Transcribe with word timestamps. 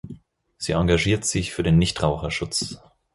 Sie 0.57 0.71
engagiert 0.71 1.25
sich 1.25 1.53
für 1.53 1.61
den 1.61 1.77
Nichtraucherschutz. 1.77 2.79